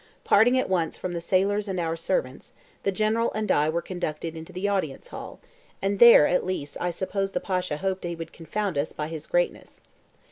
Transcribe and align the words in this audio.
Parting 0.23 0.57
at 0.57 0.67
once 0.67 0.97
from 0.97 1.13
the 1.13 1.21
sailors 1.21 1.67
and 1.67 1.79
our 1.79 1.95
servants, 1.95 2.53
the 2.81 2.91
General 2.91 3.31
and 3.33 3.51
I 3.51 3.69
were 3.69 3.83
conducted 3.83 4.35
into 4.35 4.51
the 4.51 4.67
audience 4.67 5.09
hall; 5.09 5.39
and 5.79 5.99
there 5.99 6.25
at 6.25 6.43
least 6.43 6.75
I 6.81 6.89
suppose 6.89 7.33
the 7.33 7.39
Pasha 7.39 7.77
hoped 7.77 8.01
that 8.01 8.07
he 8.07 8.15
would 8.15 8.33
confound 8.33 8.79
us 8.79 8.93
by 8.93 9.09
his 9.09 9.27
greatness. 9.27 9.83